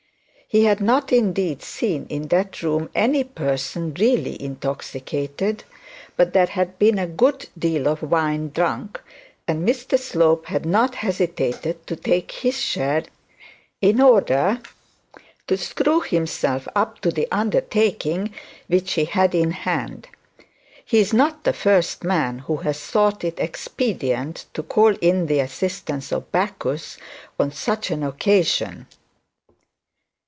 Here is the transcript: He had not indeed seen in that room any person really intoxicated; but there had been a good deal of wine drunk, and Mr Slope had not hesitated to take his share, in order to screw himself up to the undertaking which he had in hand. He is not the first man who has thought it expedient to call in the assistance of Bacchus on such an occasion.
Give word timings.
He 0.53 0.65
had 0.65 0.81
not 0.81 1.13
indeed 1.13 1.61
seen 1.63 2.07
in 2.09 2.23
that 2.27 2.61
room 2.61 2.89
any 2.93 3.23
person 3.23 3.93
really 3.97 4.35
intoxicated; 4.43 5.63
but 6.17 6.33
there 6.33 6.47
had 6.47 6.77
been 6.77 6.99
a 6.99 7.07
good 7.07 7.47
deal 7.57 7.87
of 7.87 8.03
wine 8.03 8.49
drunk, 8.49 8.99
and 9.47 9.65
Mr 9.65 9.97
Slope 9.97 10.47
had 10.47 10.65
not 10.65 10.95
hesitated 10.95 11.87
to 11.87 11.95
take 11.95 12.33
his 12.33 12.57
share, 12.59 13.05
in 13.79 14.01
order 14.01 14.59
to 15.47 15.55
screw 15.55 16.01
himself 16.01 16.67
up 16.75 16.99
to 16.99 17.11
the 17.11 17.29
undertaking 17.31 18.33
which 18.67 18.91
he 18.95 19.05
had 19.05 19.33
in 19.33 19.51
hand. 19.51 20.09
He 20.83 20.99
is 20.99 21.13
not 21.13 21.45
the 21.45 21.53
first 21.53 22.03
man 22.03 22.39
who 22.39 22.57
has 22.57 22.77
thought 22.77 23.23
it 23.23 23.39
expedient 23.39 24.47
to 24.53 24.63
call 24.63 24.97
in 24.99 25.27
the 25.27 25.39
assistance 25.39 26.11
of 26.11 26.29
Bacchus 26.33 26.97
on 27.39 27.53
such 27.53 27.89
an 27.89 28.03
occasion. 28.03 28.87